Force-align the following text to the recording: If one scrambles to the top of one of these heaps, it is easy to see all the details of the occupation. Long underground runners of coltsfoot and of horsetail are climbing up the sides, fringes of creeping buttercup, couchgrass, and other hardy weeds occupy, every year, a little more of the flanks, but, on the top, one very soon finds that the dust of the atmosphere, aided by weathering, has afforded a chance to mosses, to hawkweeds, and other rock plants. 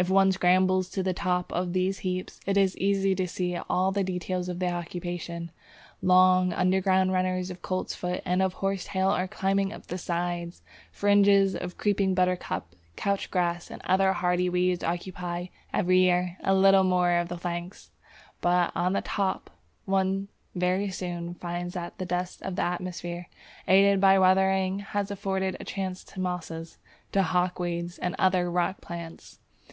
If 0.00 0.08
one 0.08 0.30
scrambles 0.30 0.88
to 0.90 1.02
the 1.02 1.12
top 1.12 1.50
of 1.50 1.56
one 1.58 1.62
of 1.64 1.72
these 1.72 1.98
heaps, 1.98 2.38
it 2.46 2.56
is 2.56 2.76
easy 2.78 3.16
to 3.16 3.26
see 3.26 3.56
all 3.68 3.90
the 3.90 4.04
details 4.04 4.48
of 4.48 4.60
the 4.60 4.68
occupation. 4.70 5.50
Long 6.02 6.52
underground 6.52 7.12
runners 7.12 7.50
of 7.50 7.62
coltsfoot 7.62 8.22
and 8.24 8.40
of 8.40 8.52
horsetail 8.54 9.08
are 9.08 9.26
climbing 9.26 9.72
up 9.72 9.86
the 9.88 9.98
sides, 9.98 10.62
fringes 10.92 11.56
of 11.56 11.78
creeping 11.78 12.14
buttercup, 12.14 12.76
couchgrass, 12.96 13.72
and 13.72 13.82
other 13.82 14.12
hardy 14.12 14.48
weeds 14.48 14.84
occupy, 14.84 15.46
every 15.74 15.98
year, 15.98 16.36
a 16.44 16.54
little 16.54 16.84
more 16.84 17.16
of 17.16 17.26
the 17.28 17.36
flanks, 17.36 17.90
but, 18.40 18.70
on 18.76 18.92
the 18.92 19.02
top, 19.02 19.50
one 19.84 20.28
very 20.54 20.90
soon 20.90 21.34
finds 21.34 21.74
that 21.74 21.98
the 21.98 22.06
dust 22.06 22.40
of 22.42 22.54
the 22.54 22.62
atmosphere, 22.62 23.26
aided 23.66 24.00
by 24.00 24.16
weathering, 24.16 24.78
has 24.78 25.10
afforded 25.10 25.56
a 25.58 25.64
chance 25.64 26.04
to 26.04 26.20
mosses, 26.20 26.78
to 27.10 27.20
hawkweeds, 27.24 27.98
and 28.00 28.14
other 28.16 28.48
rock 28.48 28.80
plants. 28.80 29.40